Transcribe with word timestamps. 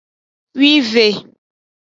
Wive. 0.59 1.05